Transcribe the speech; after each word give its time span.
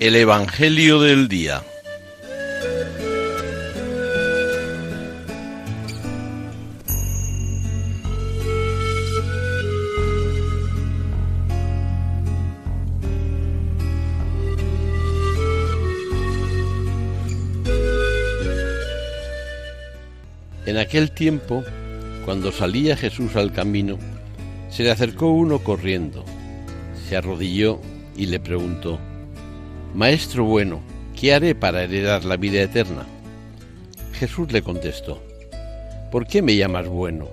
El 0.00 0.16
Evangelio 0.16 0.98
del 0.98 1.28
Día. 1.28 1.62
En 20.64 20.78
aquel 20.78 21.10
tiempo, 21.10 21.62
cuando 22.24 22.52
salía 22.52 22.96
Jesús 22.96 23.36
al 23.36 23.52
camino, 23.52 23.98
se 24.70 24.82
le 24.82 24.92
acercó 24.92 25.26
uno 25.26 25.58
corriendo, 25.58 26.24
se 27.06 27.18
arrodilló 27.18 27.82
y 28.16 28.24
le 28.24 28.40
preguntó, 28.40 28.98
Maestro 29.94 30.44
bueno, 30.44 30.80
¿qué 31.18 31.34
haré 31.34 31.56
para 31.56 31.82
heredar 31.82 32.24
la 32.24 32.36
vida 32.36 32.62
eterna? 32.62 33.06
Jesús 34.12 34.52
le 34.52 34.62
contestó, 34.62 35.20
¿por 36.12 36.28
qué 36.28 36.42
me 36.42 36.54
llamas 36.54 36.86
bueno? 36.86 37.28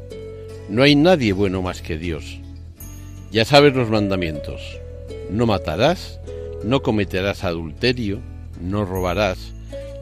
No 0.67 0.81
hay 0.81 0.95
nadie 0.95 1.33
bueno 1.33 1.61
más 1.61 1.83
que 1.83 1.99
Dios. 1.99 2.39
Ya 3.31 3.45
sabes 3.45 3.75
los 3.75 3.89
mandamientos. 3.89 4.61
No 5.29 5.45
matarás, 5.45 6.19
no 6.63 6.81
cometerás 6.81 7.43
adulterio, 7.43 8.21
no 8.59 8.85
robarás, 8.85 9.53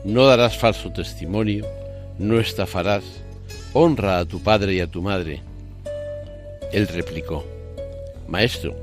no 0.06 0.26
darás 0.26 0.58
falso 0.58 0.94
testimonio, 0.94 1.66
no 2.20 2.40
estafarás, 2.40 3.04
honra 3.74 4.20
a 4.20 4.26
tu 4.26 4.42
padre 4.42 4.76
y 4.76 4.80
a 4.80 4.88
tu 4.88 5.02
madre. 5.02 5.42
Él 6.72 6.88
replicó, 6.88 7.46
Maestro, 8.30 8.76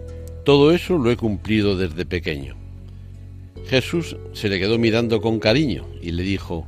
todo 0.45 0.73
eso 0.73 0.98
lo 0.98 1.11
he 1.11 1.17
cumplido 1.17 1.77
desde 1.77 2.05
pequeño. 2.05 2.61
Jesús 3.67 4.17
se 4.33 4.48
le 4.48 4.58
quedó 4.58 4.78
mirando 4.78 5.20
con 5.20 5.39
cariño 5.39 5.86
y 6.00 6.12
le 6.12 6.22
dijo, 6.22 6.67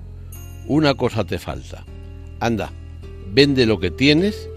Una 0.66 0.94
cosa 0.94 1.24
te 1.24 1.38
falta. 1.38 1.84
Anda, 2.40 2.72
vende 3.32 3.66
lo 3.66 3.80
que 3.80 3.90
tienes, 3.90 4.48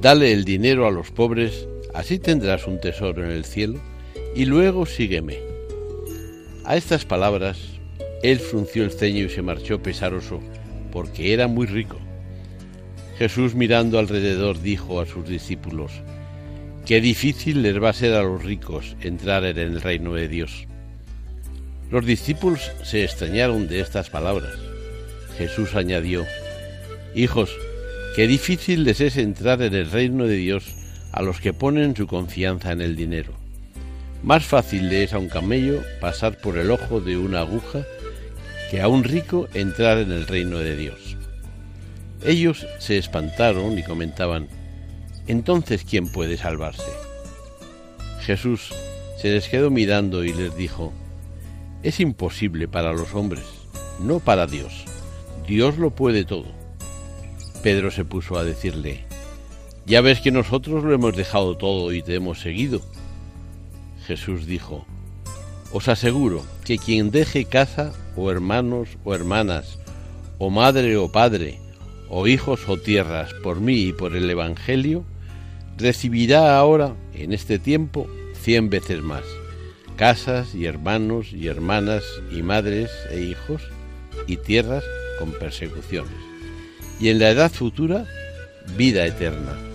dale 0.00 0.32
el 0.32 0.44
dinero 0.44 0.86
a 0.86 0.90
los 0.90 1.10
pobres, 1.10 1.68
así 1.94 2.18
tendrás 2.18 2.66
un 2.66 2.80
tesoro 2.80 3.24
en 3.24 3.30
el 3.30 3.44
cielo, 3.44 3.78
y 4.34 4.46
luego 4.46 4.86
sígueme. 4.86 5.38
A 6.64 6.76
estas 6.76 7.04
palabras, 7.04 7.58
él 8.22 8.38
frunció 8.38 8.84
el 8.84 8.92
ceño 8.92 9.24
y 9.24 9.28
se 9.28 9.42
marchó 9.42 9.82
pesaroso, 9.82 10.40
porque 10.92 11.32
era 11.32 11.48
muy 11.48 11.66
rico. 11.66 11.98
Jesús 13.18 13.54
mirando 13.54 13.98
alrededor 13.98 14.60
dijo 14.60 15.00
a 15.00 15.06
sus 15.06 15.28
discípulos, 15.28 15.92
Qué 16.86 17.00
difícil 17.00 17.62
les 17.62 17.80
va 17.80 17.90
a 17.90 17.92
ser 17.92 18.14
a 18.14 18.22
los 18.22 18.42
ricos 18.42 18.96
entrar 19.00 19.44
en 19.44 19.58
el 19.58 19.80
reino 19.80 20.14
de 20.14 20.26
Dios. 20.28 20.66
Los 21.92 22.06
discípulos 22.06 22.72
se 22.82 23.04
extrañaron 23.04 23.68
de 23.68 23.80
estas 23.80 24.08
palabras. 24.08 24.54
Jesús 25.36 25.74
añadió, 25.74 26.24
Hijos, 27.14 27.54
qué 28.16 28.26
difícil 28.26 28.84
les 28.84 29.02
es 29.02 29.18
entrar 29.18 29.60
en 29.60 29.74
el 29.74 29.90
reino 29.90 30.24
de 30.24 30.36
Dios 30.36 30.64
a 31.12 31.20
los 31.20 31.38
que 31.38 31.52
ponen 31.52 31.94
su 31.94 32.06
confianza 32.06 32.72
en 32.72 32.80
el 32.80 32.96
dinero. 32.96 33.34
Más 34.22 34.42
fácil 34.42 34.88
le 34.88 35.02
es 35.02 35.12
a 35.12 35.18
un 35.18 35.28
camello 35.28 35.82
pasar 36.00 36.38
por 36.38 36.56
el 36.56 36.70
ojo 36.70 37.02
de 37.02 37.18
una 37.18 37.40
aguja 37.40 37.84
que 38.70 38.80
a 38.80 38.88
un 38.88 39.04
rico 39.04 39.46
entrar 39.52 39.98
en 39.98 40.12
el 40.12 40.26
reino 40.26 40.60
de 40.60 40.74
Dios. 40.74 41.18
Ellos 42.24 42.66
se 42.78 42.96
espantaron 42.96 43.78
y 43.78 43.82
comentaban, 43.82 44.48
entonces 45.26 45.84
¿quién 45.84 46.10
puede 46.10 46.38
salvarse? 46.38 46.90
Jesús 48.22 48.72
se 49.20 49.30
les 49.30 49.46
quedó 49.50 49.68
mirando 49.70 50.24
y 50.24 50.32
les 50.32 50.56
dijo, 50.56 50.94
es 51.82 52.00
imposible 52.00 52.68
para 52.68 52.92
los 52.92 53.14
hombres, 53.14 53.44
no 54.00 54.20
para 54.20 54.46
Dios. 54.46 54.84
Dios 55.46 55.78
lo 55.78 55.90
puede 55.90 56.24
todo. 56.24 56.46
Pedro 57.62 57.90
se 57.90 58.04
puso 58.04 58.38
a 58.38 58.44
decirle, 58.44 59.04
ya 59.86 60.00
ves 60.00 60.20
que 60.20 60.30
nosotros 60.30 60.84
lo 60.84 60.94
hemos 60.94 61.16
dejado 61.16 61.56
todo 61.56 61.92
y 61.92 62.02
te 62.02 62.14
hemos 62.14 62.40
seguido. 62.40 62.80
Jesús 64.06 64.46
dijo, 64.46 64.86
os 65.72 65.88
aseguro 65.88 66.44
que 66.64 66.78
quien 66.78 67.10
deje 67.10 67.44
casa 67.44 67.92
o 68.16 68.30
hermanos 68.30 68.88
o 69.04 69.14
hermanas, 69.14 69.78
o 70.38 70.50
madre 70.50 70.96
o 70.96 71.10
padre, 71.10 71.58
o 72.08 72.26
hijos 72.26 72.68
o 72.68 72.76
tierras 72.76 73.32
por 73.42 73.60
mí 73.60 73.88
y 73.88 73.92
por 73.92 74.14
el 74.14 74.28
Evangelio, 74.28 75.04
recibirá 75.78 76.58
ahora, 76.58 76.94
en 77.14 77.32
este 77.32 77.58
tiempo, 77.58 78.06
cien 78.34 78.68
veces 78.70 79.02
más, 79.02 79.24
casas 79.96 80.54
y 80.54 80.66
hermanos 80.66 81.32
y 81.32 81.48
hermanas 81.48 82.02
y 82.30 82.42
madres 82.42 82.90
e 83.10 83.20
hijos 83.20 83.62
y 84.26 84.36
tierras 84.36 84.84
con 85.18 85.32
persecuciones, 85.32 86.12
y 87.00 87.08
en 87.08 87.18
la 87.18 87.30
edad 87.30 87.50
futura, 87.50 88.06
vida 88.76 89.06
eterna 89.06 89.71